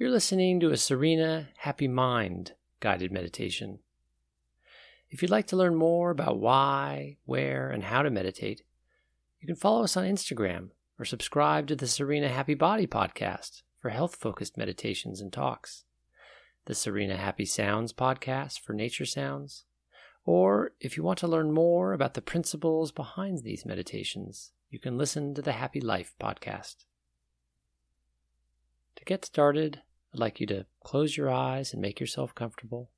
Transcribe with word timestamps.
You're 0.00 0.08
listening 0.08 0.60
to 0.60 0.70
a 0.70 0.78
Serena 0.78 1.50
Happy 1.58 1.86
Mind 1.86 2.54
guided 2.80 3.12
meditation. 3.12 3.80
If 5.10 5.20
you'd 5.20 5.30
like 5.30 5.46
to 5.48 5.56
learn 5.56 5.74
more 5.74 6.10
about 6.10 6.40
why, 6.40 7.18
where, 7.26 7.68
and 7.68 7.84
how 7.84 8.00
to 8.00 8.08
meditate, 8.08 8.62
you 9.40 9.46
can 9.46 9.56
follow 9.56 9.84
us 9.84 9.98
on 9.98 10.06
Instagram 10.06 10.70
or 10.98 11.04
subscribe 11.04 11.66
to 11.66 11.76
the 11.76 11.86
Serena 11.86 12.30
Happy 12.30 12.54
Body 12.54 12.86
podcast 12.86 13.60
for 13.78 13.90
health 13.90 14.16
focused 14.16 14.56
meditations 14.56 15.20
and 15.20 15.30
talks, 15.30 15.84
the 16.64 16.74
Serena 16.74 17.18
Happy 17.18 17.44
Sounds 17.44 17.92
podcast 17.92 18.58
for 18.58 18.72
nature 18.72 19.04
sounds, 19.04 19.66
or 20.24 20.72
if 20.80 20.96
you 20.96 21.02
want 21.02 21.18
to 21.18 21.28
learn 21.28 21.52
more 21.52 21.92
about 21.92 22.14
the 22.14 22.22
principles 22.22 22.90
behind 22.90 23.42
these 23.42 23.66
meditations, 23.66 24.52
you 24.70 24.78
can 24.78 24.96
listen 24.96 25.34
to 25.34 25.42
the 25.42 25.52
Happy 25.52 25.78
Life 25.82 26.14
podcast. 26.18 26.86
To 28.96 29.04
get 29.04 29.26
started, 29.26 29.82
I'd 30.12 30.18
like 30.18 30.40
you 30.40 30.46
to 30.48 30.66
close 30.82 31.16
your 31.16 31.30
eyes 31.30 31.72
and 31.72 31.80
make 31.80 32.00
yourself 32.00 32.34
comfortable. 32.34 32.90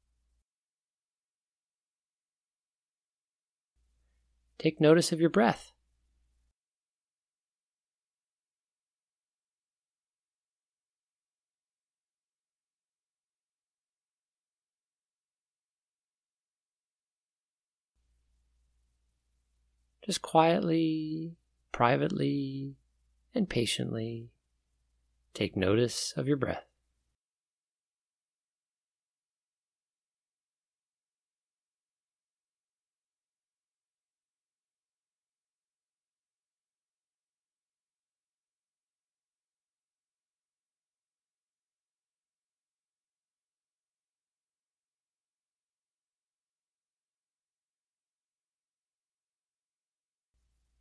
Take 4.59 4.80
notice 4.80 5.12
of 5.12 5.20
your 5.20 5.28
breath. 5.28 5.72
Just 20.05 20.22
quietly, 20.22 21.36
privately, 21.70 22.74
and 23.34 23.48
patiently 23.48 24.30
take 25.34 25.56
notice 25.56 26.12
of 26.16 26.27
your 26.27 26.36
breath. 26.36 26.71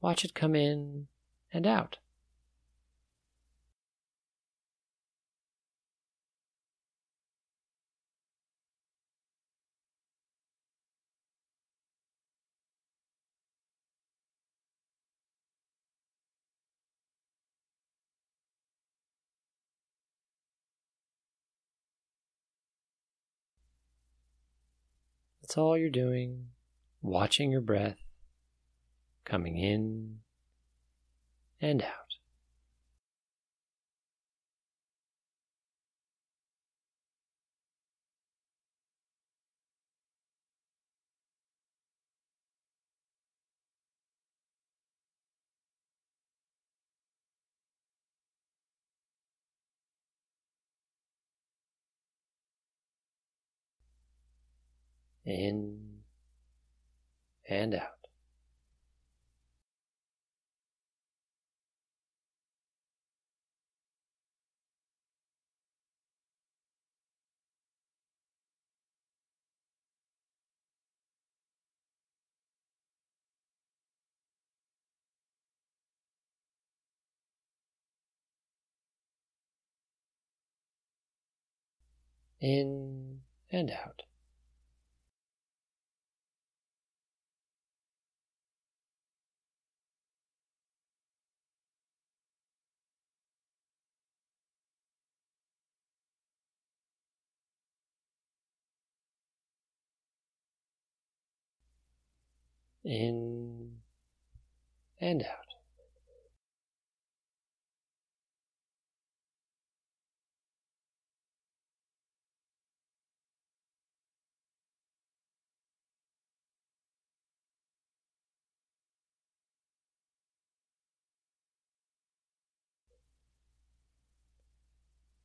Watch 0.02 0.26
it 0.26 0.34
come 0.34 0.56
in 0.56 1.08
and 1.54 1.68
out. 1.68 2.00
That's 25.42 25.58
all 25.58 25.78
you're 25.78 25.90
doing, 25.90 26.48
watching 27.02 27.52
your 27.52 27.62
breath 27.62 27.98
coming 29.26 29.58
in 29.58 30.20
and 31.62 31.82
out. 31.82 31.88
In 55.24 56.02
and 57.48 57.76
out. 57.76 58.01
In 82.42 83.20
and 83.52 83.72
out. 83.72 84.02
In 102.84 103.78
and 105.00 105.22
out. 105.22 105.41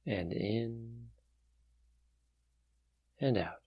And 0.07 0.33
in 0.33 1.09
and 3.21 3.37
out. 3.37 3.61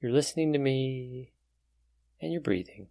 You're 0.00 0.12
listening 0.12 0.52
to 0.52 0.58
me 0.60 1.32
and 2.20 2.32
you're 2.32 2.40
breathing. 2.40 2.86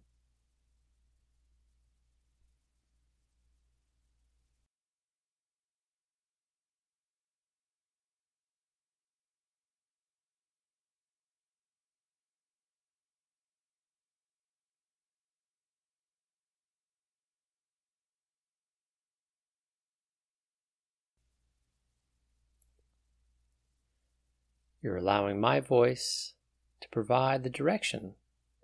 You're 24.88 24.96
allowing 24.96 25.38
my 25.38 25.60
voice 25.60 26.32
to 26.80 26.88
provide 26.88 27.42
the 27.42 27.50
direction 27.50 28.14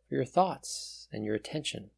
for 0.08 0.14
your 0.14 0.24
thoughts 0.24 1.06
and 1.12 1.22
your 1.22 1.34
attention. 1.34 1.90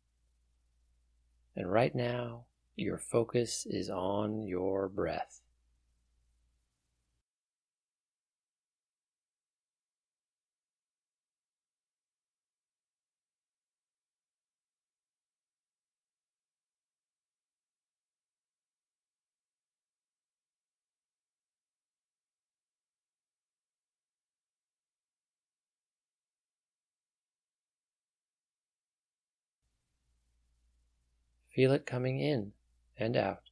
And 1.54 1.70
right 1.70 1.94
now, 1.94 2.46
your 2.74 2.98
focus 2.98 3.68
is 3.70 3.88
on 3.88 4.42
your 4.42 4.88
breath. 4.88 5.42
Feel 31.56 31.72
it 31.72 31.86
coming 31.86 32.20
in 32.20 32.52
and 32.98 33.16
out. 33.16 33.48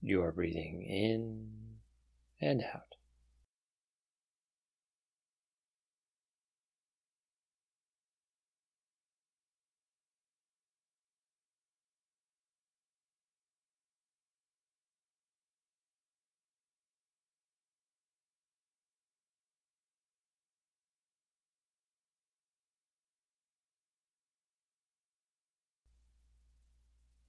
You 0.00 0.22
are 0.22 0.32
breathing 0.32 0.80
in 0.80 1.50
and 2.40 2.62
out. 2.62 2.89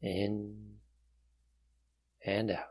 In 0.01 0.79
and 2.25 2.49
out. 2.51 2.65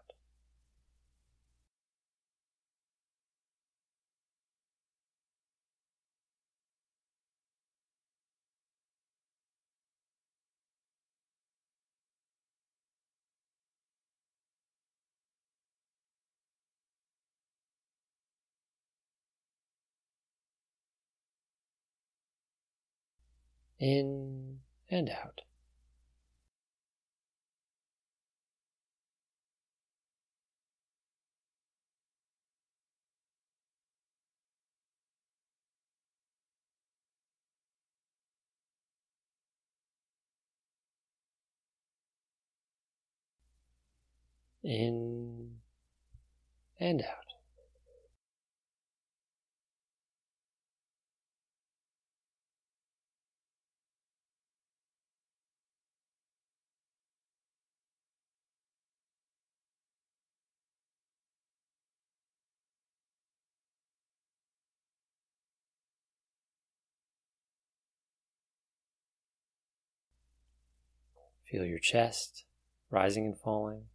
In 23.79 24.59
and 24.91 25.09
out. 25.09 25.41
In 44.63 45.57
and 46.79 47.03
out. 47.03 47.31
Feel 71.51 71.65
your 71.65 71.81
chest 71.81 72.45
rising 72.91 73.27
and 73.27 73.37
falling. 73.37 73.87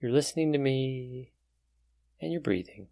You're 0.00 0.12
listening 0.12 0.52
to 0.54 0.58
me 0.58 1.32
and 2.22 2.32
you're 2.32 2.40
breathing. 2.40 2.88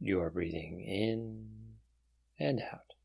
You 0.00 0.20
are 0.20 0.30
breathing 0.30 0.80
in 0.80 1.48
and 2.40 2.60
out. 2.60 3.01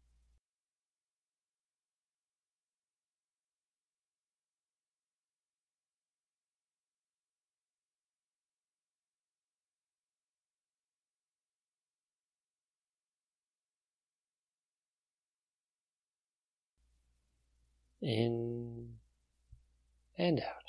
In 18.01 18.95
and 20.17 20.39
out. 20.39 20.63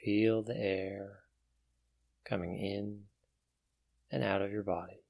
Feel 0.00 0.42
the 0.44 0.56
air 0.56 1.25
coming 2.28 2.58
in 2.58 3.00
and 4.10 4.22
out 4.24 4.42
of 4.42 4.50
your 4.50 4.62
body. 4.62 5.00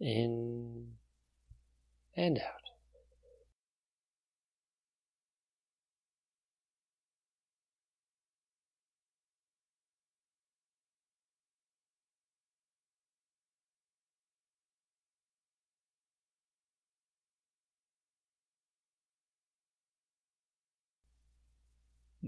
In 0.00 0.92
and 2.16 2.38
out. 2.38 2.67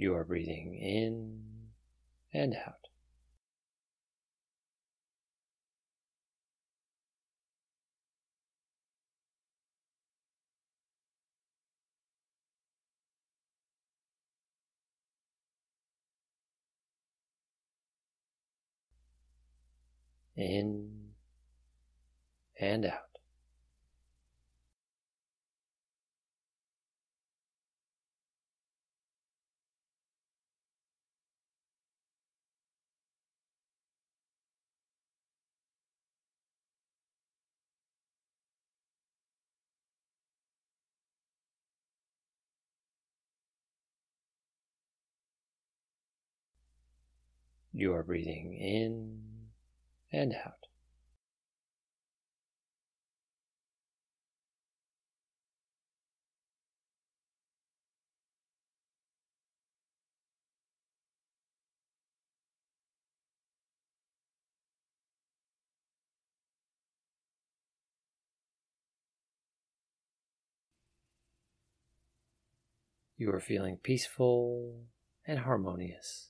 You 0.01 0.15
are 0.15 0.25
breathing 0.25 0.77
in 0.77 1.43
and 2.33 2.55
out. 2.55 2.89
In 20.35 21.11
and 22.59 22.87
out. 22.87 23.10
You 47.81 47.95
are 47.95 48.03
breathing 48.03 48.53
in 48.53 49.23
and 50.13 50.35
out. 50.35 50.67
You 73.17 73.31
are 73.31 73.41
feeling 73.41 73.79
peaceful 73.79 74.85
and 75.27 75.39
harmonious. 75.39 76.30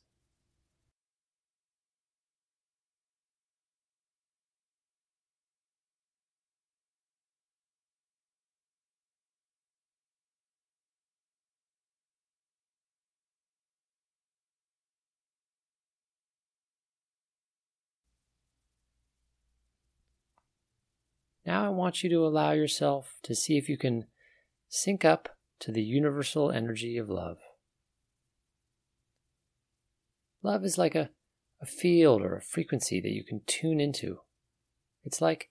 Now 21.46 21.64
I 21.64 21.68
want 21.70 22.02
you 22.02 22.10
to 22.10 22.26
allow 22.26 22.52
yourself 22.52 23.16
to 23.22 23.34
see 23.34 23.56
if 23.56 23.68
you 23.68 23.78
can 23.78 24.06
sync 24.68 25.04
up 25.04 25.36
to 25.60 25.72
the 25.72 25.82
universal 25.82 26.50
energy 26.50 26.96
of 26.96 27.08
love. 27.08 27.38
Love 30.42 30.64
is 30.64 30.78
like 30.78 30.94
a, 30.94 31.10
a 31.60 31.66
field 31.66 32.22
or 32.22 32.36
a 32.36 32.42
frequency 32.42 33.00
that 33.00 33.12
you 33.12 33.24
can 33.24 33.42
tune 33.46 33.80
into. 33.80 34.20
It's 35.04 35.20
like 35.20 35.50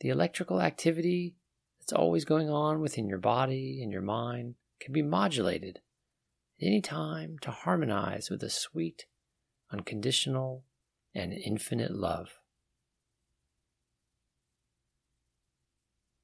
the 0.00 0.08
electrical 0.08 0.60
activity 0.60 1.36
that's 1.80 1.92
always 1.92 2.24
going 2.24 2.50
on 2.50 2.80
within 2.80 3.08
your 3.08 3.18
body 3.18 3.80
and 3.82 3.90
your 3.92 4.02
mind 4.02 4.54
can 4.80 4.92
be 4.92 5.02
modulated 5.02 5.80
at 6.60 6.66
any 6.66 6.80
time 6.80 7.38
to 7.42 7.50
harmonize 7.50 8.30
with 8.30 8.42
a 8.42 8.50
sweet, 8.50 9.06
unconditional, 9.72 10.64
and 11.14 11.32
infinite 11.32 11.92
love. 11.92 12.37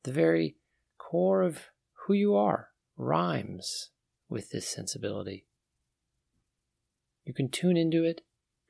The 0.05 0.13
very 0.13 0.57
core 0.99 1.43
of 1.43 1.71
who 2.07 2.13
you 2.13 2.37
are 2.37 2.69
rhymes 2.97 3.91
with 4.29 4.51
this 4.51 4.69
sensibility. 4.69 5.47
You 7.25 7.33
can 7.33 7.49
tune 7.49 7.79
into 7.79 8.05
it 8.05 8.21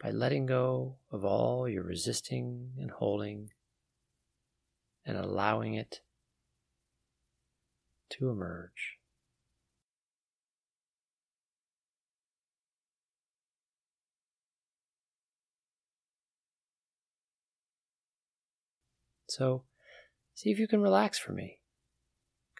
by 0.00 0.10
letting 0.10 0.46
go 0.46 0.96
of 1.10 1.24
all 1.24 1.68
your 1.68 1.82
resisting 1.82 2.74
and 2.78 2.90
holding 2.90 3.50
and 5.04 5.16
allowing 5.16 5.74
it 5.74 6.02
to 8.10 8.30
emerge. 8.30 8.98
So, 19.28 19.64
see 20.34 20.50
if 20.50 20.58
you 20.58 20.68
can 20.68 20.80
relax 20.80 21.18
for 21.18 21.32
me 21.32 21.60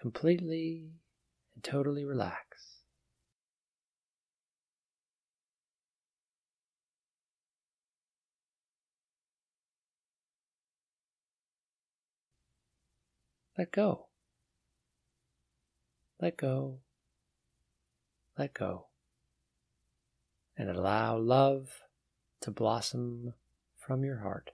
completely 0.01 0.91
and 1.55 1.65
totally 1.65 2.05
relax. 2.05 2.83
Let 13.57 13.71
go. 13.71 14.07
Let 16.21 16.37
go. 16.37 16.81
Let 18.37 18.53
go. 18.53 18.87
And 20.57 20.69
allow 20.69 21.17
love 21.19 21.69
to 22.41 22.51
blossom 22.51 23.35
from 23.79 24.05
your 24.05 24.19
heart. 24.19 24.51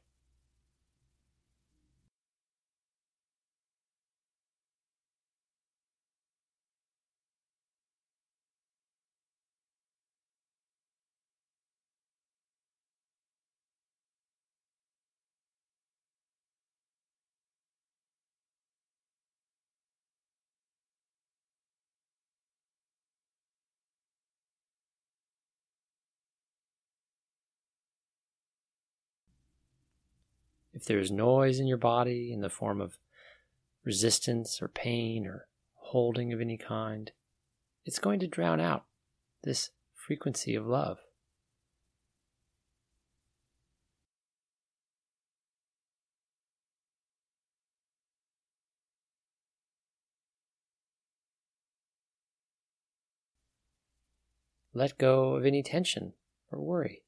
If 30.80 30.87
there 30.87 30.99
is 30.99 31.10
noise 31.10 31.60
in 31.60 31.66
your 31.66 31.76
body 31.76 32.32
in 32.32 32.40
the 32.40 32.49
form 32.49 32.80
of 32.80 32.96
resistance 33.84 34.62
or 34.62 34.68
pain 34.68 35.26
or 35.26 35.46
holding 35.75 36.32
of 36.32 36.40
any 36.40 36.56
kind, 36.56 37.12
it's 37.84 37.99
going 37.99 38.18
to 38.20 38.26
drown 38.26 38.60
out 38.60 38.87
this 39.44 39.72
frequency 39.94 40.54
of 40.54 40.66
love. 40.66 40.96
Let 54.72 54.96
go 54.96 55.34
of 55.34 55.44
any 55.44 55.62
tension 55.62 56.14
or 56.50 56.58
worry. 56.58 57.02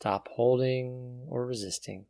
Stop 0.00 0.28
holding 0.28 1.26
or 1.28 1.44
resisting. 1.44 2.06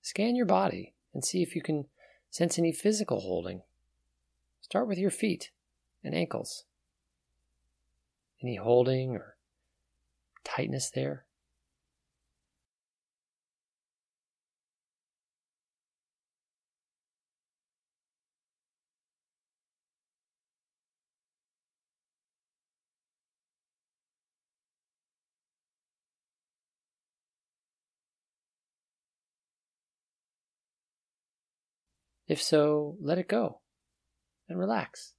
Scan 0.00 0.34
your 0.34 0.46
body 0.46 0.94
and 1.12 1.22
see 1.22 1.42
if 1.42 1.54
you 1.54 1.60
can 1.60 1.84
sense 2.30 2.58
any 2.58 2.72
physical 2.72 3.20
holding. 3.20 3.60
Start 4.62 4.88
with 4.88 4.96
your 4.96 5.10
feet 5.10 5.50
and 6.02 6.14
ankles. 6.14 6.64
Any 8.42 8.56
holding 8.56 9.10
or 9.10 9.36
tightness 10.42 10.88
there? 10.88 11.25
If 32.28 32.42
so, 32.42 32.96
let 33.00 33.18
it 33.18 33.28
go 33.28 33.60
and 34.48 34.58
relax. 34.58 35.14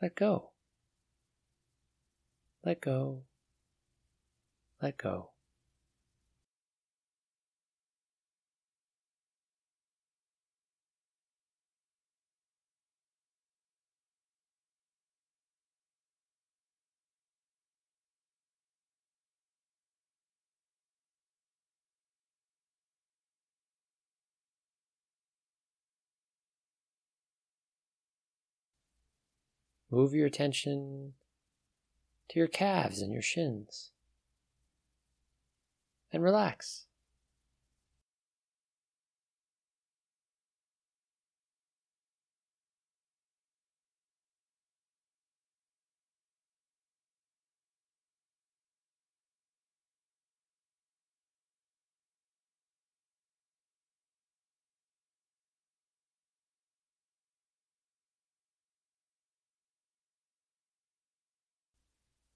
Let 0.00 0.16
go. 0.16 0.53
Let 2.64 2.80
go. 2.80 3.24
Let 4.80 4.96
go. 4.96 5.30
Move 29.90 30.14
your 30.14 30.26
attention 30.26 31.12
to 32.30 32.38
your 32.38 32.48
calves 32.48 33.00
and 33.00 33.12
your 33.12 33.22
shins. 33.22 33.90
And 36.12 36.22
relax. 36.22 36.83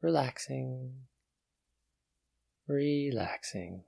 Relaxing, 0.02 0.92
relaxing. 2.66 3.82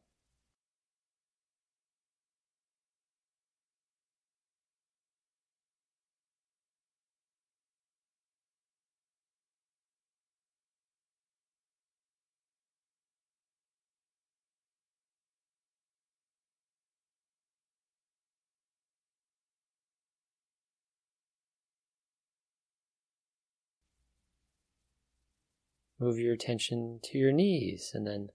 Move 26.00 26.18
your 26.18 26.32
attention 26.32 26.98
to 27.02 27.18
your 27.18 27.30
knees 27.30 27.90
and 27.92 28.06
then 28.06 28.28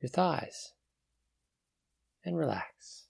your 0.00 0.10
thighs 0.10 0.72
and 2.24 2.36
relax. 2.36 3.09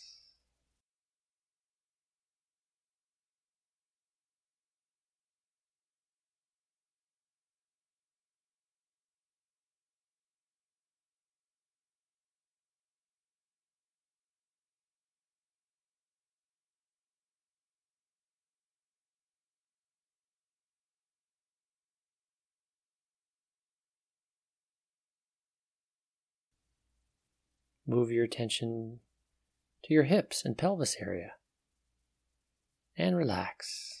Move 27.91 28.09
your 28.09 28.23
attention 28.23 29.01
to 29.83 29.93
your 29.93 30.03
hips 30.05 30.45
and 30.45 30.57
pelvis 30.57 30.95
area 31.01 31.33
and 32.97 33.17
relax. 33.17 34.00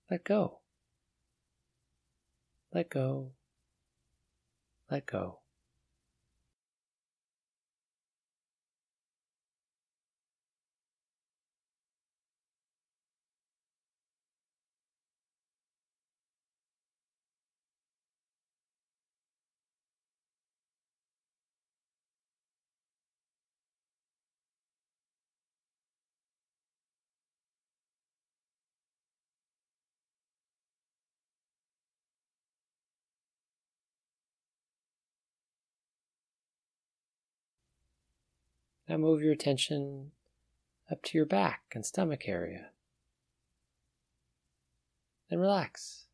Let 0.10 0.24
go. 0.24 0.60
Let 2.74 2.90
go. 2.90 3.34
Let 4.90 5.06
go. 5.06 5.39
Now 38.90 38.98
move 38.98 39.22
your 39.22 39.34
attention 39.34 40.14
up 40.92 41.04
to 41.04 41.18
your 41.18 41.28
back 41.28 41.62
and 41.76 41.86
stomach 41.86 42.28
area. 42.28 42.72
And 45.30 45.40
relax. 45.40 46.08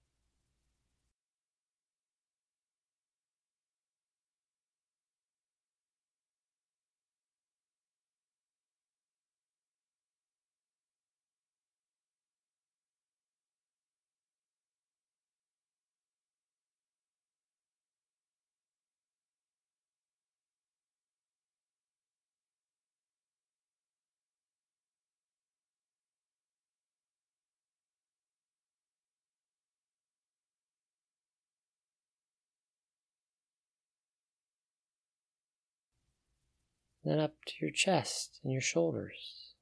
Then 37.05 37.19
up 37.19 37.35
to 37.45 37.53
your 37.61 37.71
chest 37.71 38.39
and 38.43 38.51
your 38.51 38.61
shoulders, 38.61 39.53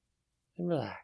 and 0.57 0.69
relax. 0.69 1.01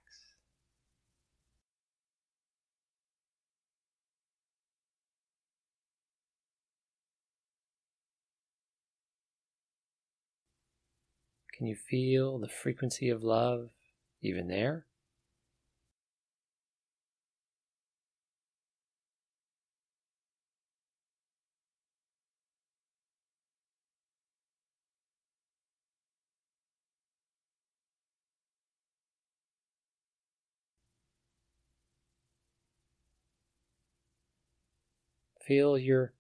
Can 11.58 11.68
you 11.68 11.76
feel 11.76 12.40
the 12.40 12.48
frequency 12.48 13.10
of 13.10 13.22
love 13.22 13.72
even 14.22 14.48
there? 14.48 14.86
Feel 35.50 35.80
your 35.80 36.14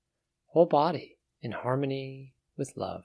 whole 0.47 0.65
body 0.65 1.19
in 1.43 1.51
harmony 1.51 2.33
with 2.57 2.75
love. 2.75 3.03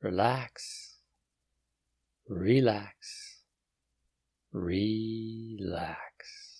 Relax, 0.00 0.98
relax, 2.28 3.42
relax. 4.52 6.51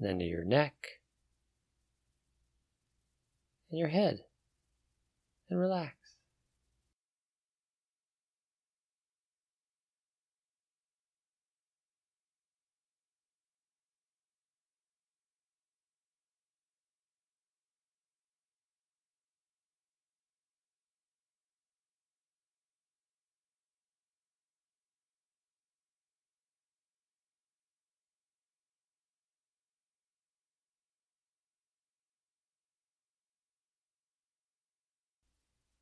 And 0.00 0.08
then 0.08 0.18
to 0.18 0.24
your 0.24 0.44
neck 0.44 0.74
and 3.70 3.78
your 3.78 3.88
head, 3.88 4.24
and 5.48 5.60
relax. 5.60 5.94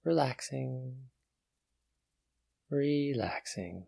Relaxing, 0.09 0.95
relaxing. 2.71 3.85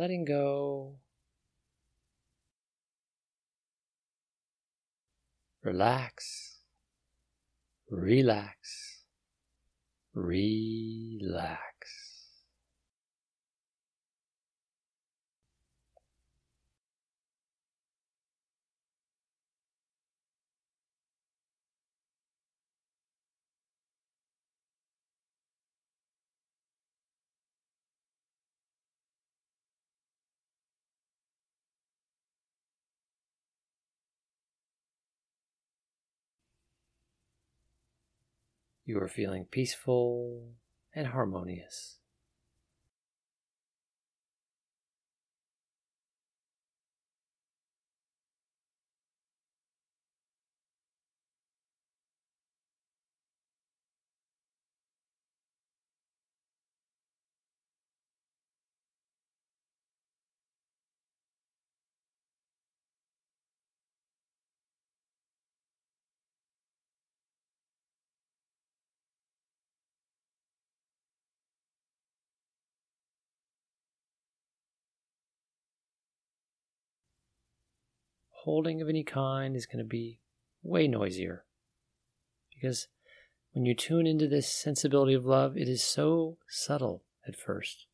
Letting 0.00 0.24
go, 0.24 0.94
relax, 5.62 6.56
relax, 7.90 9.04
relax. 10.14 11.79
You 38.90 38.98
are 38.98 39.06
feeling 39.06 39.44
peaceful 39.44 40.50
and 40.92 41.06
harmonious. 41.06 41.99
Holding 78.44 78.80
of 78.80 78.88
any 78.88 79.04
kind 79.04 79.54
is 79.54 79.66
going 79.66 79.84
to 79.84 79.88
be 79.88 80.18
way 80.62 80.88
noisier. 80.88 81.44
Because 82.54 82.88
when 83.52 83.66
you 83.66 83.74
tune 83.74 84.06
into 84.06 84.28
this 84.28 84.52
sensibility 84.52 85.14
of 85.14 85.26
love, 85.26 85.56
it 85.56 85.68
is 85.68 85.82
so 85.82 86.38
subtle 86.48 87.04
at 87.26 87.36
first, 87.36 87.86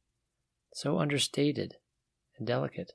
so 0.72 0.98
understated 0.98 1.74
and 2.38 2.46
delicate. 2.46 2.92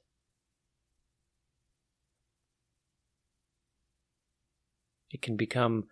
It 5.09 5.21
can 5.21 5.35
become 5.35 5.87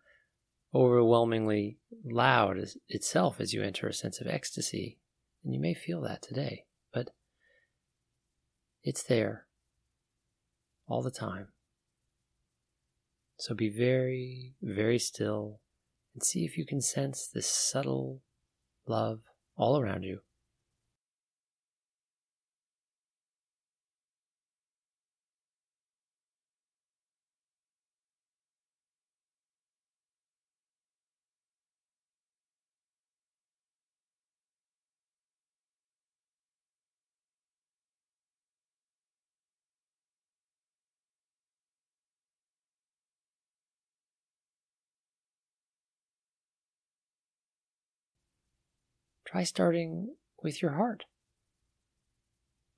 overwhelmingly 0.74 1.78
loud 2.06 2.58
as 2.58 2.78
itself 2.88 3.42
as 3.42 3.54
you 3.54 3.64
enter 3.64 3.88
a 3.88 3.94
sense 3.94 4.22
of 4.22 4.28
ecstasy, 4.28 4.98
and 5.44 5.54
you 5.54 5.60
may 5.60 5.74
feel 5.74 6.00
that 6.02 6.22
today, 6.22 6.66
but 6.94 7.10
it's 8.84 9.04
there 9.04 9.49
all 10.90 11.02
the 11.02 11.12
time. 11.12 11.48
So 13.38 13.56
be 13.56 13.70
very, 13.70 14.56
very 14.62 15.00
still 15.00 15.62
and 16.14 16.22
see 16.24 16.44
if 16.44 16.58
you 16.58 16.66
can 16.66 16.82
sense 16.82 17.30
this 17.34 17.48
subtle 17.48 18.22
love 18.86 19.22
all 19.56 19.80
around 19.80 20.04
you. 20.04 20.20
Try 49.30 49.44
starting 49.44 50.16
with 50.42 50.60
your 50.60 50.72
heart. 50.72 51.06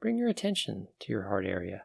Bring 0.01 0.17
your 0.17 0.27
attention 0.27 0.89
to 0.99 1.11
your 1.13 1.29
heart 1.29 1.45
area. 1.45 1.83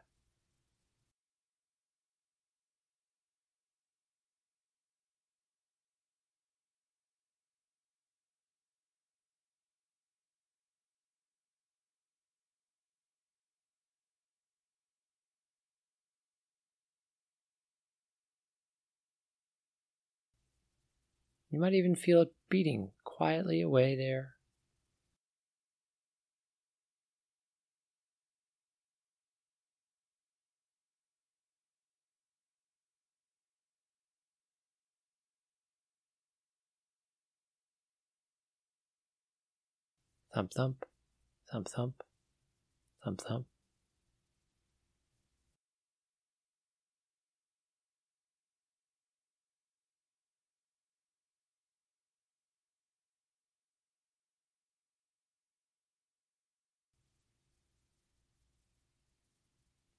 You 21.49 21.61
might 21.61 21.73
even 21.73 21.95
feel 21.95 22.21
it 22.23 22.33
beating 22.49 22.91
quietly 23.05 23.61
away 23.61 23.95
there. 23.95 24.36
Thump, 40.37 40.53
thump, 40.53 40.85
thump, 41.51 41.67
thump, 41.67 42.03
thump, 43.03 43.21
thump. 43.21 43.45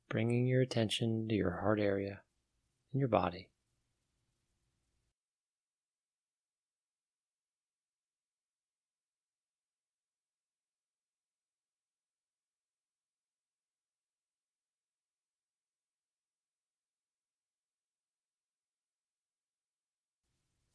bringing 0.09 0.47
your 0.47 0.63
attention 0.63 1.27
to 1.29 1.35
your 1.35 1.51
heart 1.51 1.81
area 1.81 2.21
and 2.93 3.01
your 3.01 3.09
body. 3.09 3.49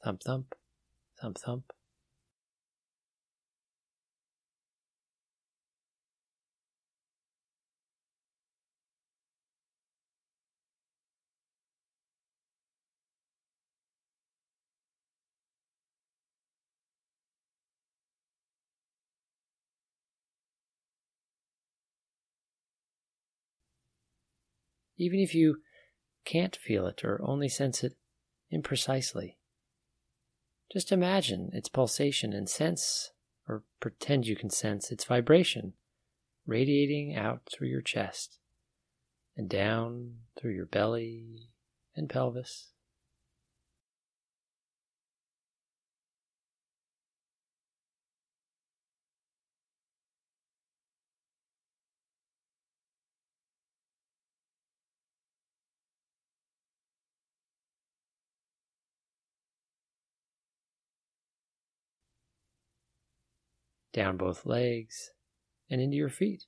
Thump, 0.04 0.22
thump, 0.24 0.56
thump, 1.20 1.38
thump. 1.38 1.74
even 24.98 25.20
if 25.20 25.34
you 25.36 25.58
can't 26.26 26.56
feel 26.56 26.88
it 26.88 27.04
or 27.04 27.20
only 27.24 27.50
sense 27.50 27.84
it 27.84 27.94
imprecisely. 28.54 29.36
Just 30.73 30.91
imagine 30.91 31.51
its 31.53 31.69
pulsation 31.69 32.33
and 32.33 32.49
sense, 32.49 33.12
or 33.47 33.62
pretend 33.79 34.25
you 34.25 34.36
can 34.36 34.49
sense 34.49 34.91
its 34.91 35.05
vibration, 35.05 35.73
radiating 36.47 37.15
out 37.15 37.41
through 37.45 37.67
your 37.67 37.83
chest 37.83 38.39
and 39.38 39.47
down 39.47 40.15
through 40.36 40.55
your 40.55 40.65
belly 40.65 41.49
and 41.95 42.09
pelvis. 42.09 42.72
Down 63.93 64.17
both 64.17 64.45
legs, 64.45 65.12
and 65.69 65.79
into 65.79 65.95
your 65.95 66.10
feet. 66.10 66.45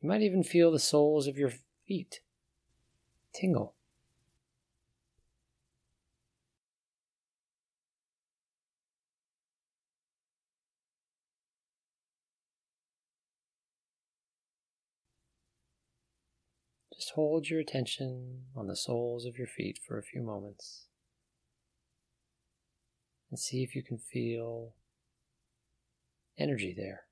You 0.00 0.08
might 0.08 0.22
even 0.22 0.42
feel 0.42 0.72
the 0.72 0.78
soles 0.78 1.26
of 1.26 1.36
your 1.36 1.52
feet 1.86 2.20
tingle. 3.34 3.74
Just 17.00 17.12
hold 17.14 17.48
your 17.48 17.60
attention 17.60 18.42
on 18.54 18.66
the 18.66 18.76
soles 18.76 19.24
of 19.24 19.38
your 19.38 19.46
feet 19.46 19.78
for 19.82 19.98
a 19.98 20.02
few 20.02 20.20
moments 20.20 20.84
and 23.30 23.38
see 23.38 23.62
if 23.62 23.74
you 23.74 23.82
can 23.82 23.96
feel 23.96 24.74
energy 26.36 26.74
there. 26.76 27.04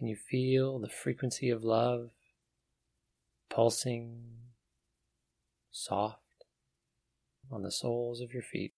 Can 0.00 0.08
you 0.08 0.16
feel 0.16 0.78
the 0.78 0.88
frequency 0.88 1.50
of 1.50 1.62
love 1.62 2.08
pulsing 3.50 4.22
soft 5.70 6.46
on 7.52 7.64
the 7.64 7.70
soles 7.70 8.22
of 8.22 8.32
your 8.32 8.42
feet? 8.42 8.72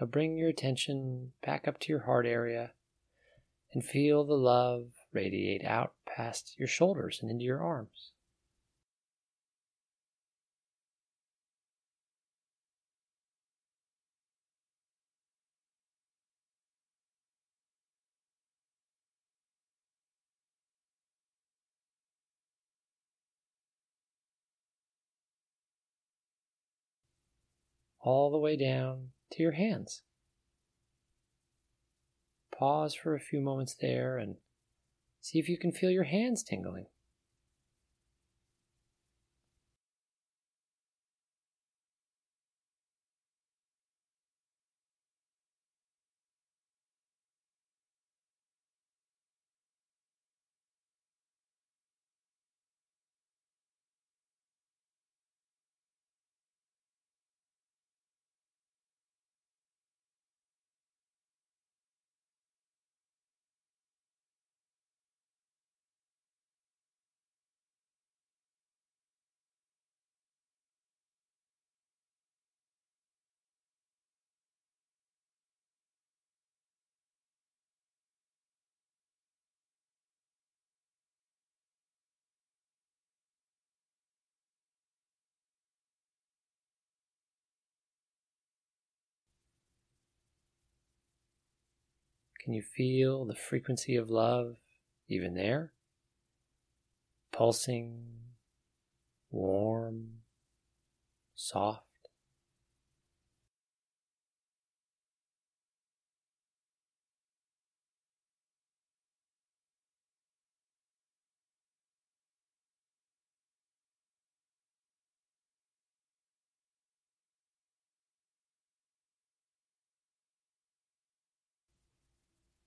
Now 0.00 0.06
bring 0.06 0.38
your 0.38 0.48
attention 0.48 1.32
back 1.42 1.68
up 1.68 1.78
to 1.80 1.92
your 1.92 2.04
heart 2.04 2.24
area 2.24 2.72
and 3.74 3.84
feel 3.84 4.24
the 4.24 4.32
love 4.34 4.92
radiate 5.12 5.62
out 5.62 5.92
past 6.06 6.54
your 6.58 6.68
shoulders 6.68 7.18
and 7.20 7.30
into 7.30 7.44
your 7.44 7.62
arms. 7.62 8.12
all 28.02 28.30
the 28.30 28.38
way 28.38 28.56
down 28.56 29.10
to 29.32 29.42
your 29.42 29.52
hands. 29.52 30.02
Pause 32.56 32.94
for 32.94 33.14
a 33.14 33.20
few 33.20 33.40
moments 33.40 33.74
there 33.80 34.18
and 34.18 34.36
see 35.20 35.38
if 35.38 35.48
you 35.48 35.56
can 35.56 35.72
feel 35.72 35.90
your 35.90 36.04
hands 36.04 36.42
tingling. 36.42 36.86
Can 92.42 92.54
you 92.54 92.62
feel 92.62 93.26
the 93.26 93.34
frequency 93.34 93.96
of 93.96 94.08
love 94.08 94.56
even 95.08 95.34
there? 95.34 95.72
Pulsing, 97.32 98.06
warm, 99.30 100.22
soft. 101.34 101.89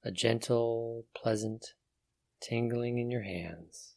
A 0.03 0.11
gentle, 0.11 1.05
pleasant 1.15 1.73
tingling 2.41 2.97
in 2.97 3.09
your 3.09 3.23
hands. 3.23 3.92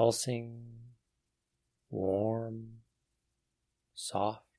Pulsing, 0.00 0.64
warm, 1.90 2.80
soft. 3.94 4.49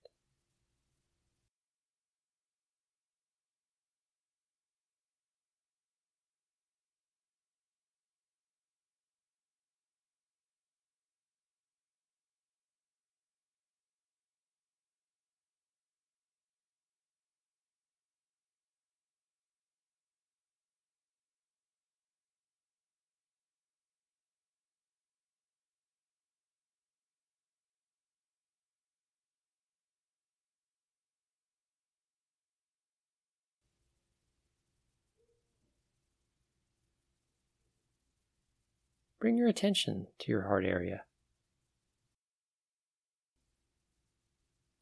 Bring 39.22 39.38
your 39.38 39.48
attention 39.48 40.08
to 40.20 40.32
your 40.32 40.42
heart 40.42 40.66
area. 40.66 41.04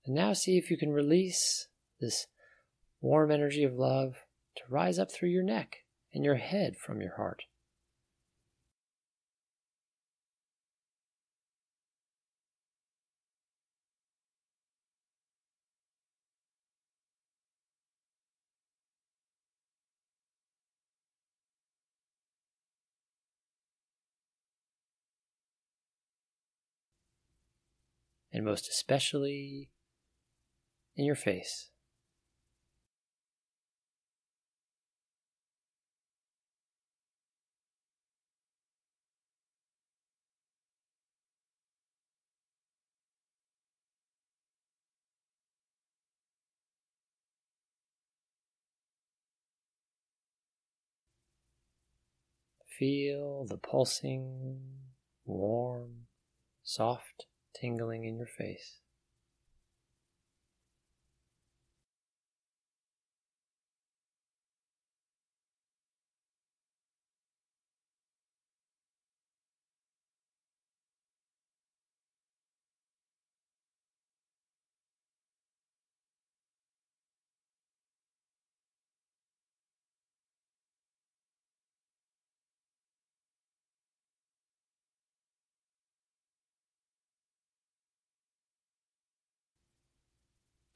And 0.05 0.15
now 0.15 0.33
see 0.33 0.57
if 0.57 0.71
you 0.71 0.77
can 0.77 0.91
release 0.91 1.67
this 1.99 2.25
warm 3.01 3.31
energy 3.31 3.63
of 3.65 3.73
love 3.73 4.15
to 4.55 4.63
rise 4.69 4.97
up 4.97 5.11
through 5.11 5.29
your 5.29 5.43
neck 5.43 5.79
and 6.13 6.23
your 6.23 6.35
head 6.35 6.77
from 6.77 7.01
your 7.01 7.17
heart. 7.17 7.43
And 28.39 28.47
most 28.47 28.69
especially 28.69 29.69
in 30.95 31.03
your 31.03 31.15
face. 31.15 31.71
Feel 52.65 53.45
the 53.45 53.57
pulsing, 53.57 54.61
warm, 55.25 56.05
soft 56.63 57.25
tingling 57.53 58.03
in 58.03 58.17
your 58.17 58.27
face. 58.27 58.77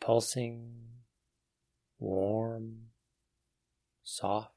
Pulsing, 0.03 0.73
warm, 1.97 2.89
soft. 4.03 4.52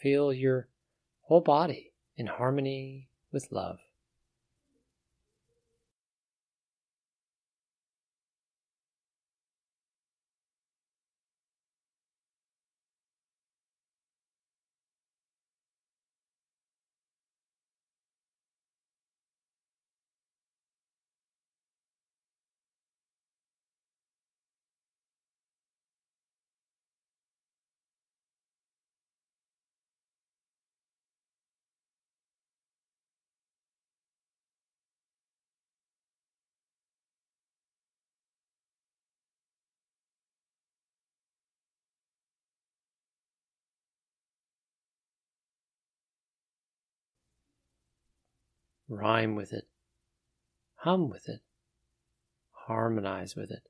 Feel 0.00 0.32
your 0.32 0.68
whole 1.22 1.40
body 1.40 1.92
in 2.16 2.26
harmony 2.26 3.08
with 3.32 3.50
love. 3.50 3.78
Rhyme 48.88 49.34
with 49.34 49.52
it, 49.52 49.68
hum 50.76 51.10
with 51.10 51.28
it, 51.28 51.40
harmonize 52.52 53.36
with 53.36 53.50
it. 53.50 53.62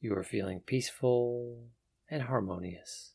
You 0.00 0.14
are 0.16 0.22
feeling 0.22 0.60
peaceful 0.60 1.70
and 2.10 2.22
harmonious. 2.22 3.12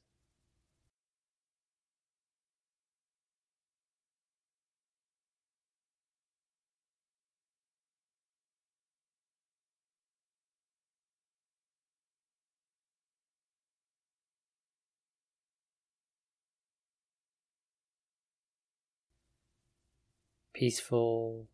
Peaceful 20.54 21.48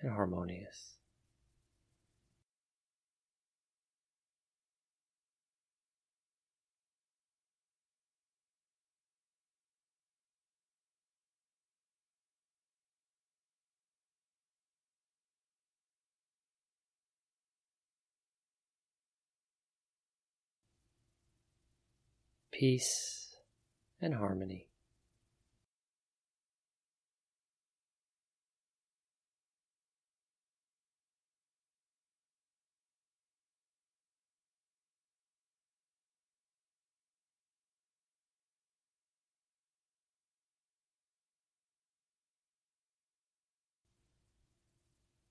and 0.00 0.10
harmonious. 0.10 0.94
Peace, 22.54 23.34
and 24.00 24.14
harmony. 24.14 24.68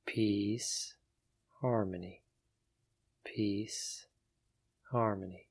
Peace, 0.05 0.95
harmony, 1.61 2.21
peace, 3.23 4.07
harmony 4.91 5.47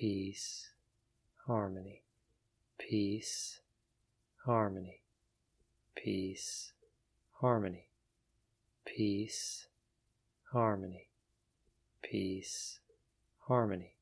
peace, 0.00 0.70
harmony, 1.46 2.02
peace, 2.78 3.60
harmony, 4.46 5.02
peace, 5.94 6.72
harmony, 7.40 7.88
peace, 8.86 9.66
harmony, 10.50 11.08
peace, 12.02 12.80
harmony. 13.46 13.96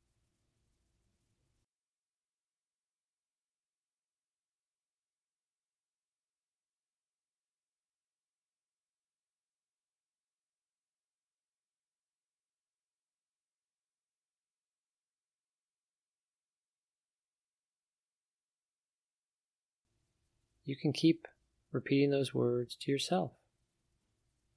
You 20.71 20.77
can 20.77 20.93
keep 20.93 21.27
repeating 21.73 22.11
those 22.11 22.33
words 22.33 22.77
to 22.77 22.93
yourself 22.93 23.33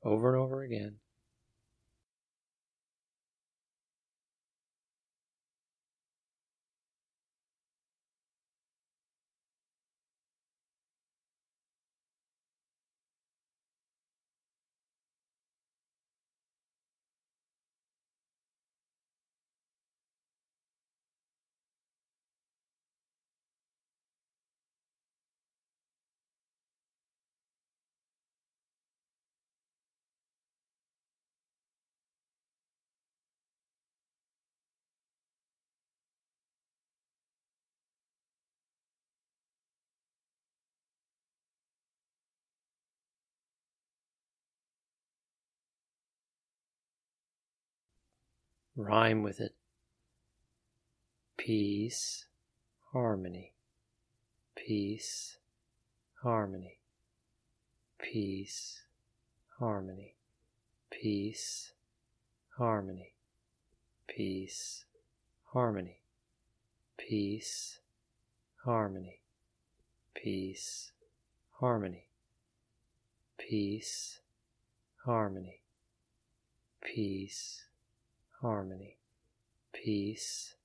over 0.04 0.32
and 0.32 0.44
over 0.44 0.62
again. 0.62 0.98
Rhyme 48.76 49.22
with 49.22 49.40
it. 49.40 49.54
Peace, 51.38 52.26
harmony. 52.92 53.54
Peace, 54.56 55.38
harmony. 56.24 56.80
Peace, 58.00 58.82
harmony. 59.60 60.16
Peace, 60.90 61.74
harmony. 62.58 63.14
Peace, 64.08 64.86
harmony. 65.54 66.00
Peace, 66.98 67.80
harmony. 68.64 69.20
Peace, 70.16 70.92
harmony. 71.60 72.08
Peace, 73.38 74.20
harmony. 75.06 75.62
Peace, 76.82 77.66
harmony, 78.44 78.98
peace, 79.72 80.56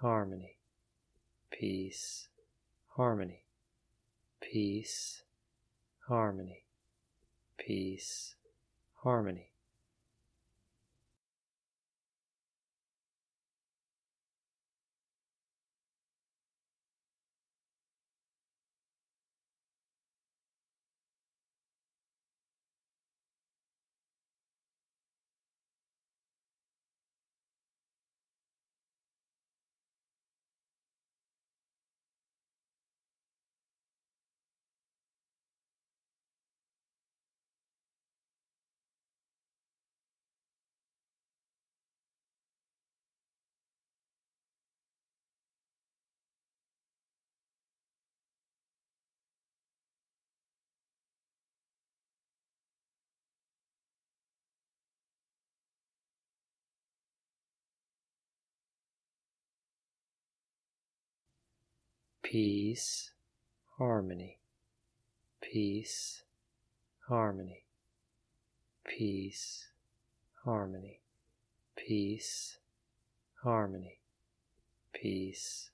harmony, 0.00 0.56
peace, 1.50 2.28
harmony, 2.96 3.44
peace, 4.40 5.22
harmony, 6.08 6.64
peace, 7.58 8.36
harmony. 9.02 9.53
Peace, 62.34 63.12
harmony, 63.78 64.40
peace, 65.40 66.24
harmony, 67.06 67.62
peace, 68.84 69.68
harmony, 70.44 70.98
peace, 71.76 72.58
harmony, 73.44 74.00
peace, 74.92 75.70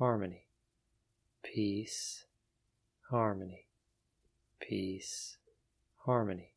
harmony, 0.00 0.48
peace, 1.44 2.24
harmony, 3.08 3.68
peace, 4.58 5.36
harmony. 5.98 6.53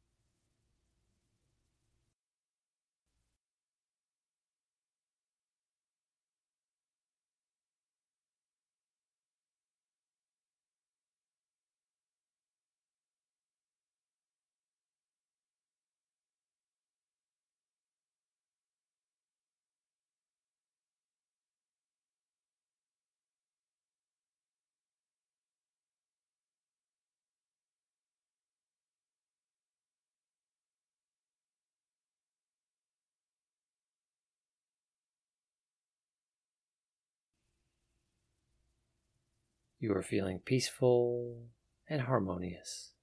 You 39.79 39.93
are 39.93 40.01
feeling 40.01 40.39
peaceful 40.39 41.43
and 41.87 42.01
harmonious. 42.01 42.93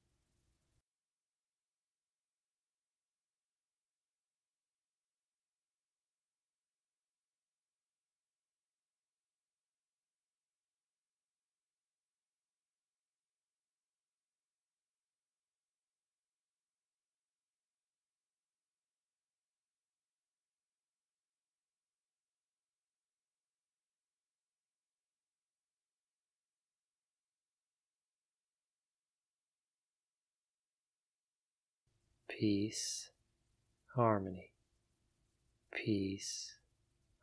Peace, 32.39 33.11
harmony, 33.95 34.51
peace, 35.73 36.57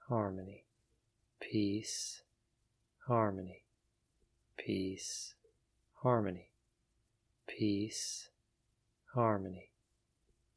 harmony, 0.07 0.64
peace, 1.41 2.22
harmony, 3.07 3.66
peace, 4.57 5.36
harmony, 6.01 6.49
peace, 7.45 8.30
harmony, 9.14 9.72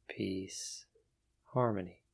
peace, 0.07 0.85
harmony. 1.53 2.04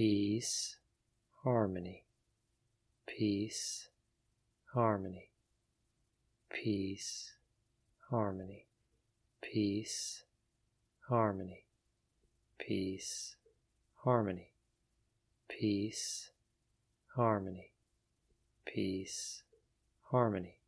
Peace, 0.00 0.78
harmony, 1.44 2.06
peace, 3.06 3.90
harmony, 4.72 5.28
peace, 6.48 7.34
harmony, 8.08 8.64
peace, 9.42 10.24
harmony, 11.10 11.66
peace, 12.58 13.36
harmony, 14.02 14.52
peace, 15.50 16.30
harmony, 17.14 17.72
peace, 18.64 19.42
harmony. 20.10 20.59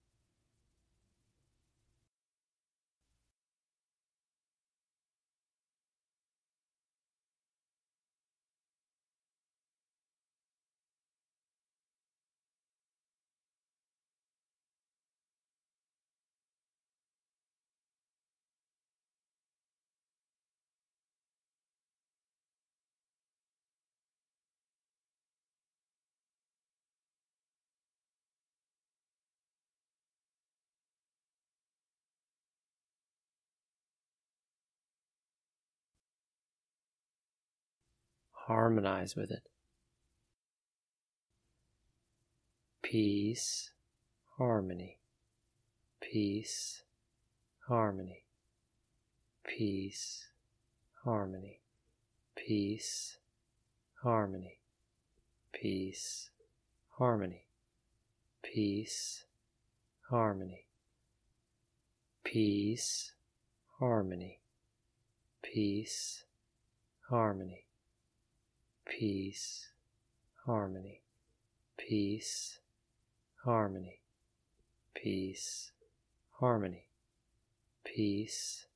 Harmonize 38.52 39.16
with 39.16 39.30
it. 39.30 39.48
Peace, 42.82 43.70
harmony, 44.36 44.98
peace, 46.02 46.82
harmony, 47.66 48.24
peace, 49.42 50.26
harmony, 51.02 51.60
peace, 52.36 53.16
harmony, 54.02 54.60
peace, 55.54 56.28
harmony, 56.98 57.46
peace, 58.42 59.24
harmony, 60.10 60.66
peace, 62.22 63.14
harmony, 63.78 64.40
peace, 65.42 66.24
harmony 67.08 67.66
peace, 68.98 69.70
harmony, 70.44 71.00
peace, 71.78 72.60
harmony, 73.44 74.00
peace, 74.94 75.72
harmony, 76.32 76.88
peace, 77.84 78.66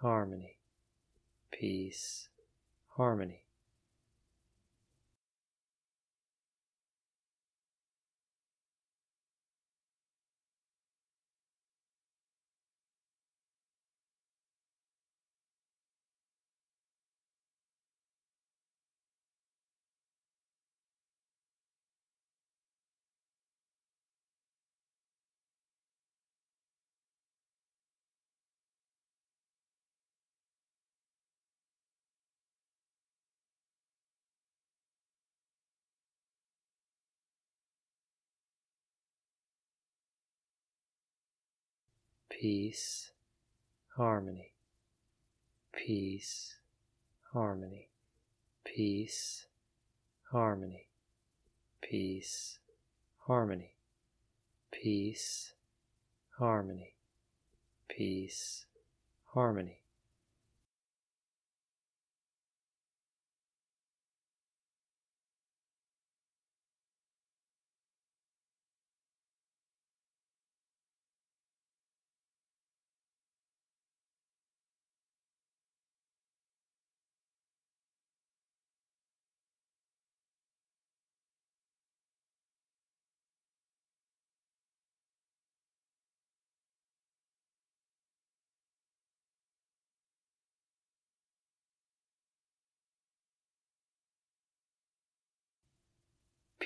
harmony, 0.00 0.58
peace, 1.50 2.28
harmony. 2.96 3.41
Peace, 42.42 43.12
harmony, 43.96 44.52
peace, 45.72 46.56
harmony, 47.32 47.88
peace, 48.64 49.46
harmony, 50.32 50.88
peace, 51.80 52.58
harmony, 53.28 53.76
peace, 54.72 55.52
harmony, 56.36 56.96
peace, 57.88 58.66
harmony. 59.26 59.81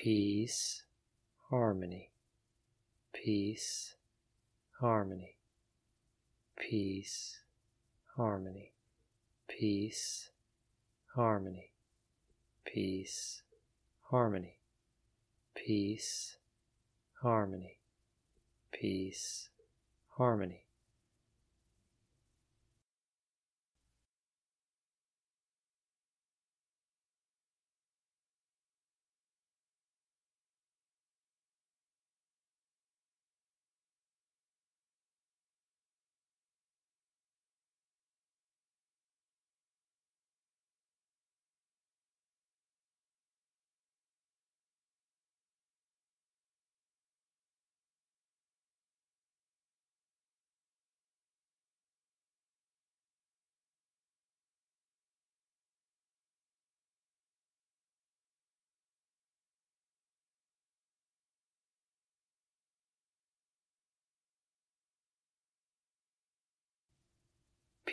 Peace, 0.07 0.83
harmony, 1.49 2.11
peace, 3.11 3.95
harmony, 4.79 5.35
peace, 6.55 7.41
harmony, 8.15 8.71
peace, 9.49 10.29
harmony, 11.13 11.71
peace, 12.63 13.41
harmony, 14.09 14.59
peace, 15.53 16.37
harmony, 17.21 17.77
peace, 18.71 19.49
harmony. 20.17 20.66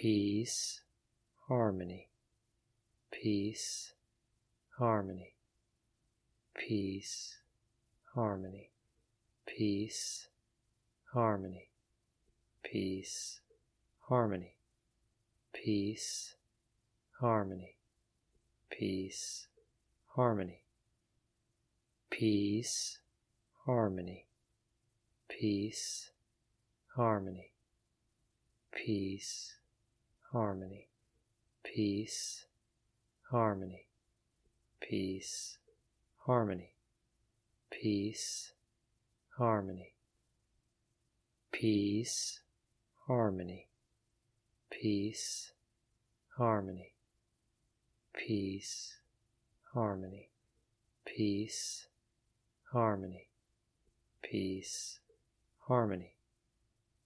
Peace, 0.04 0.82
harmony, 1.48 2.10
peace, 3.10 3.94
harmony, 4.76 5.32
peace, 6.54 7.38
harmony, 8.14 8.68
peace, 9.46 10.28
harmony, 11.14 11.70
peace, 12.62 13.40
harmony, 14.10 14.56
peace, 15.54 16.34
harmony, 17.18 17.78
peace, 18.68 19.48
harmony, 20.14 20.64
peace, 22.10 22.98
harmony, 23.64 24.26
peace, 25.30 26.10
harmony, 26.94 27.52
peace, 28.70 29.54
harmony, 30.34 30.88
peace, 31.62 32.46
harmony, 33.30 33.86
peace, 34.80 35.58
harmony, 36.26 36.74
peace, 37.70 38.52
harmony, 39.38 39.94
peace, 41.52 42.40
harmony, 43.06 43.68
peace, 44.70 45.52
harmony, 46.36 46.94
peace, 48.12 48.98
harmony, 49.72 50.30
peace, 51.06 51.86
harmony, 52.72 53.28
peace, 54.20 54.98
harmony, 55.68 56.16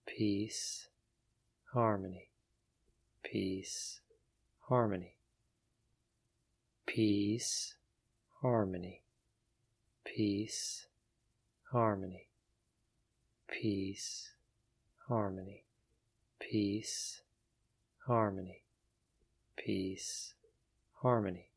peace, 0.07 0.89
harmony 1.75 2.28
peace, 3.23 4.01
harmony, 4.69 5.17
peace, 6.87 7.75
harmony, 8.43 9.03
peace, 10.05 10.87
harmony, 11.73 12.29
peace, 13.49 14.31
harmony, 15.09 15.65
peace, 16.39 17.23
harmony, 18.07 18.63
peace, 19.57 20.35
harmony, 21.03 21.51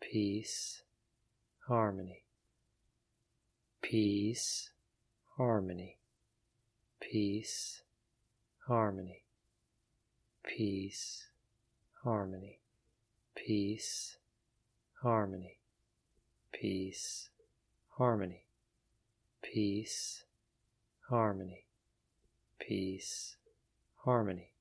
peace, 0.00 0.82
harmony, 1.68 2.24
peace, 3.80 4.70
harmony, 5.36 5.98
peace, 7.00 7.82
harmony 8.66 9.21
peace, 10.44 11.28
harmony, 12.04 12.60
peace, 13.34 14.16
harmony, 15.02 15.58
peace, 16.52 17.30
harmony, 17.98 18.46
peace, 19.42 20.24
harmony, 21.08 21.66
peace, 22.58 23.36
harmony. 24.04 24.51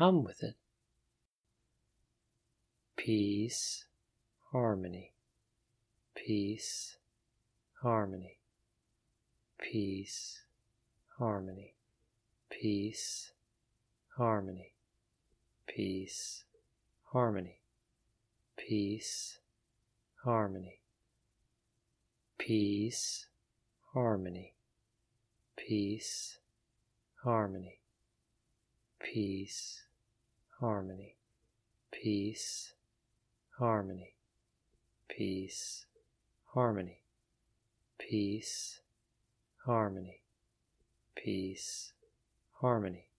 Hum 0.00 0.24
with 0.24 0.42
it. 0.42 0.54
Peace, 2.96 3.84
harmony, 4.50 5.12
peace, 6.14 6.96
harmony, 7.82 8.38
peace, 9.58 10.40
harmony, 11.18 11.74
peace, 12.48 13.32
harmony, 14.16 14.72
peace, 15.66 16.44
harmony, 17.12 17.60
peace, 18.56 19.38
harmony, 20.24 20.80
peace, 22.38 23.26
harmony, 23.92 24.54
peace, 25.58 26.38
harmony, 27.22 27.80
peace, 28.98 29.84
harmony, 30.60 31.16
peace, 31.90 32.74
harmony, 33.58 34.14
peace, 35.08 35.86
harmony, 36.54 37.02
peace, 37.98 38.80
harmony, 39.64 40.22
peace, 41.16 41.92
harmony. 42.60 43.09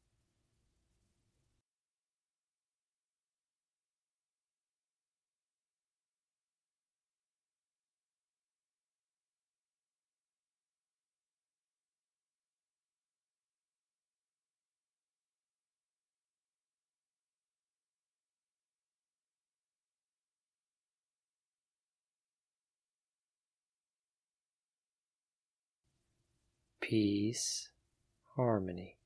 Peace, 26.92 27.70
harmony, 28.36 28.98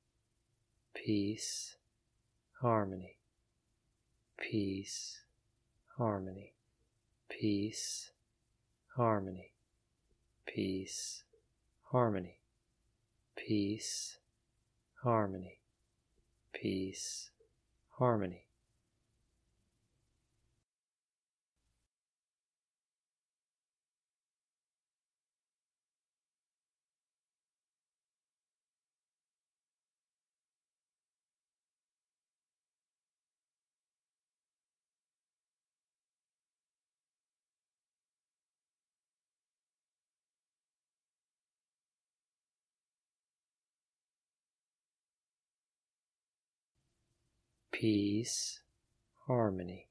peace, 0.92 1.76
harmony, 2.60 3.16
peace, 4.36 5.20
harmony, 5.96 6.52
peace, 7.28 8.10
harmony, 8.96 9.52
peace, 10.48 11.22
harmony, 11.92 12.40
peace, 13.36 14.18
harmony, 15.04 15.60
peace, 16.52 17.30
harmony. 18.00 18.45
Peace, 47.78 48.60
harmony, 49.26 49.86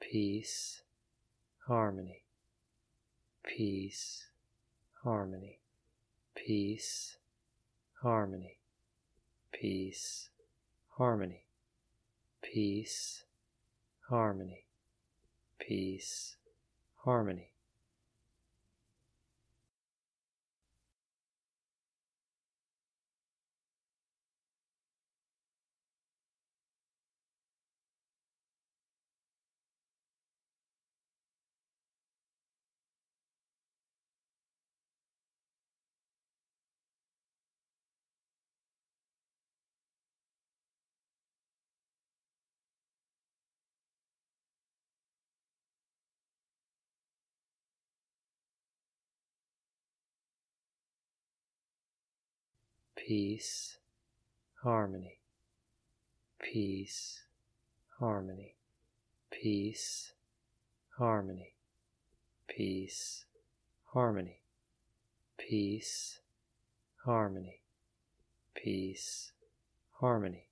peace, 0.00 0.82
harmony, 1.66 2.22
peace, 3.44 4.26
harmony, 5.02 5.58
peace, 6.36 7.16
harmony, 8.04 8.60
peace, 9.50 10.30
harmony, 10.96 11.46
peace, 12.40 13.24
harmony, 14.08 14.66
peace, 15.58 16.36
harmony. 17.04 17.55
Peace, 53.06 53.78
harmony, 54.64 55.20
peace, 56.42 57.22
harmony, 58.00 58.56
peace, 59.30 60.12
harmony, 60.98 61.54
peace, 62.48 63.24
harmony, 63.92 64.40
peace, 65.38 66.18
harmony, 67.04 67.60
peace, 68.56 69.30
harmony. 70.00 70.45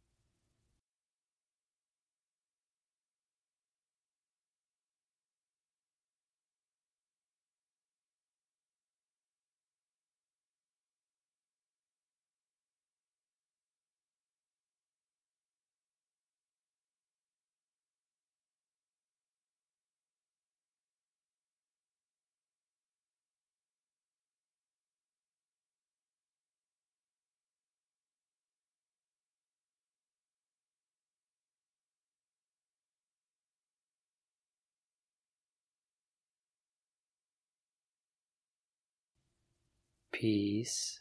Peace, 40.15 41.01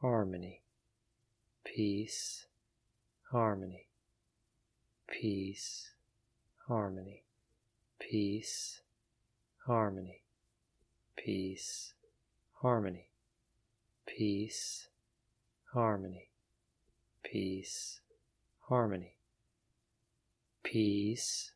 harmony, 0.00 0.62
peace, 1.64 2.46
harmony, 3.30 3.88
peace, 5.06 5.90
harmony, 6.66 7.24
peace, 8.00 8.80
harmony, 9.66 10.22
peace, 11.14 11.92
harmony, 12.62 13.10
peace, 14.06 14.88
harmony, 15.74 16.30
peace, 17.22 18.00
harmony, 18.70 19.14
peace, 20.62 21.52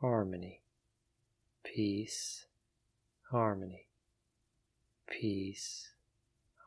harmony, 0.00 0.62
peace, 1.64 2.46
harmony, 3.32 3.88
peace, 5.08 5.88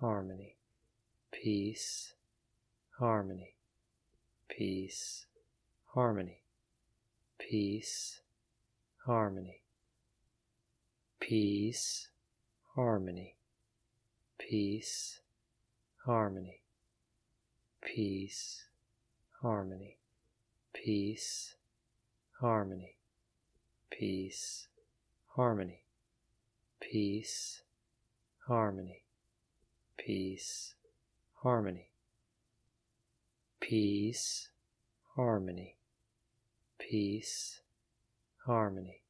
harmony, 0.04 0.58
peace, 1.32 2.14
harmony, 2.99 3.56
peace, 4.49 5.28
harmony, 5.93 6.41
peace, 7.39 8.20
harmony, 9.06 9.62
peace, 11.22 12.10
harmony, 12.76 13.38
peace, 14.38 15.22
harmony, 16.06 16.60
peace, 17.82 18.66
harmony, 19.41 19.99
peace, 20.74 21.56
harmony, 22.41 22.97
peace, 23.89 24.68
harmony, 25.38 25.86
peace, 26.82 27.62
harmony 28.49 29.03
peace, 29.98 30.76
harmony, 31.41 31.89
peace, 33.60 34.50
harmony, 35.16 35.78
peace, 36.80 37.62
harmony, 38.46 39.02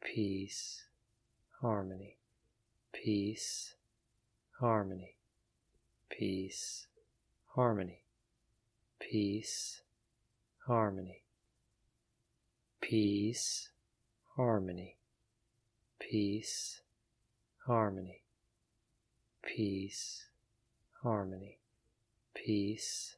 peace, 0.00 0.86
harmony, 1.60 2.18
peace, 2.92 3.74
harmony, 4.60 5.16
peace, 6.10 6.86
harmony, 7.54 8.02
peace, 9.00 9.82
harmony, 10.66 11.22
peace, 12.80 13.70
harmony, 14.36 14.96
peace, 15.98 16.82
harmony 17.66 18.21
peace, 19.42 20.26
harmony, 21.02 21.58
peace, 22.34 23.16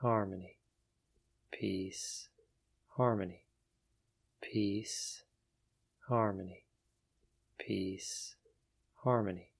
harmony, 0.00 0.58
peace, 1.50 2.28
harmony, 2.96 3.44
peace, 4.40 5.22
harmony, 6.08 6.64
peace, 7.58 8.36
harmony. 9.04 9.51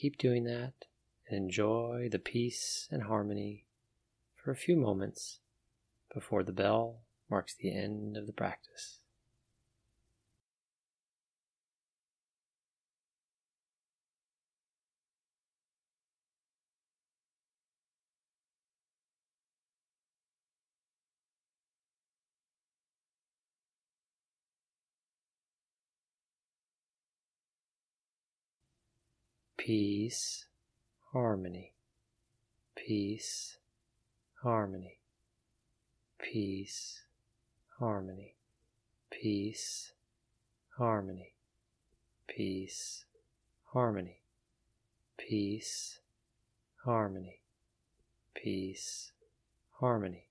Keep 0.00 0.16
doing 0.16 0.44
that 0.44 0.74
and 1.28 1.36
enjoy 1.36 2.08
the 2.08 2.20
peace 2.20 2.86
and 2.88 3.02
harmony 3.02 3.66
for 4.36 4.52
a 4.52 4.56
few 4.56 4.76
moments 4.76 5.40
before 6.14 6.44
the 6.44 6.52
bell 6.52 7.00
marks 7.28 7.56
the 7.56 7.76
end 7.76 8.16
of 8.16 8.28
the 8.28 8.32
practice. 8.32 9.00
Peace, 29.58 30.46
harmony, 31.12 31.74
peace, 32.76 33.58
harmony, 34.42 35.00
peace, 36.18 37.02
harmony, 37.78 38.36
peace, 39.10 39.92
harmony, 40.78 41.34
peace, 42.28 43.04
harmony, 43.74 44.22
peace, 45.18 45.98
harmony, 46.84 47.40
peace, 48.34 49.12
harmony, 49.80 50.27